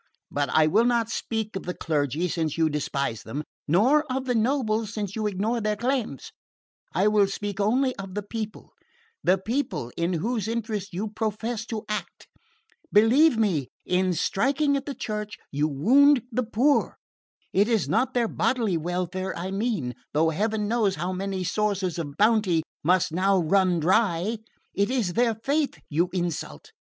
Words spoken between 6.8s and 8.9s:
I will speak only of the people